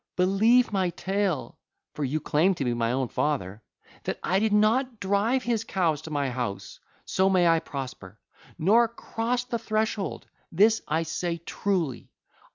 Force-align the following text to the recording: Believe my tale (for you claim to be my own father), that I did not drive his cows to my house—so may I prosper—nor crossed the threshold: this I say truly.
Believe 0.15 0.73
my 0.73 0.89
tale 0.89 1.59
(for 1.93 2.03
you 2.03 2.19
claim 2.19 2.55
to 2.55 2.65
be 2.65 2.73
my 2.73 2.91
own 2.91 3.07
father), 3.07 3.61
that 4.05 4.19
I 4.23 4.39
did 4.39 4.51
not 4.51 4.99
drive 4.99 5.43
his 5.43 5.63
cows 5.63 6.01
to 6.01 6.09
my 6.09 6.31
house—so 6.31 7.29
may 7.29 7.47
I 7.47 7.59
prosper—nor 7.59 8.87
crossed 8.87 9.51
the 9.51 9.59
threshold: 9.59 10.25
this 10.51 10.81
I 10.87 11.03
say 11.03 11.37
truly. 11.37 12.09